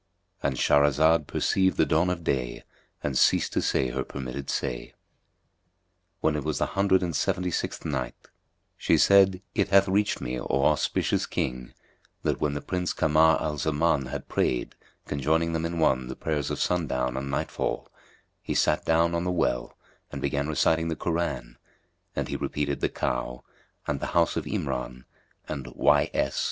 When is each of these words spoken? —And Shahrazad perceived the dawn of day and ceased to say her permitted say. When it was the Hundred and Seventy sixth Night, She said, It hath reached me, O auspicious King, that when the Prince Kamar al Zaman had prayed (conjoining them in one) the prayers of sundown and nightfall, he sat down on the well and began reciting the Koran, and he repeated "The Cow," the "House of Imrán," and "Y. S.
—And 0.41 0.55
Shahrazad 0.55 1.27
perceived 1.27 1.77
the 1.77 1.85
dawn 1.85 2.09
of 2.09 2.23
day 2.23 2.63
and 3.03 3.15
ceased 3.15 3.53
to 3.53 3.61
say 3.61 3.89
her 3.89 4.03
permitted 4.03 4.49
say. 4.49 4.95
When 6.21 6.35
it 6.35 6.43
was 6.43 6.57
the 6.57 6.65
Hundred 6.73 7.03
and 7.03 7.15
Seventy 7.15 7.51
sixth 7.51 7.85
Night, 7.85 8.15
She 8.77 8.97
said, 8.97 9.43
It 9.53 9.67
hath 9.67 9.87
reached 9.87 10.19
me, 10.19 10.39
O 10.41 10.65
auspicious 10.65 11.27
King, 11.27 11.75
that 12.23 12.41
when 12.41 12.55
the 12.55 12.61
Prince 12.61 12.93
Kamar 12.93 13.39
al 13.39 13.59
Zaman 13.59 14.07
had 14.07 14.27
prayed 14.27 14.73
(conjoining 15.05 15.53
them 15.53 15.67
in 15.67 15.77
one) 15.77 16.07
the 16.07 16.15
prayers 16.15 16.49
of 16.49 16.59
sundown 16.59 17.15
and 17.15 17.29
nightfall, 17.29 17.87
he 18.41 18.55
sat 18.55 18.83
down 18.83 19.13
on 19.13 19.23
the 19.23 19.29
well 19.31 19.77
and 20.11 20.19
began 20.19 20.47
reciting 20.49 20.87
the 20.87 20.95
Koran, 20.95 21.59
and 22.15 22.27
he 22.27 22.35
repeated 22.35 22.79
"The 22.81 22.89
Cow," 22.89 23.43
the 23.87 24.07
"House 24.17 24.35
of 24.35 24.45
Imrán," 24.45 25.03
and 25.47 25.67
"Y. 25.75 26.09
S. 26.11 26.39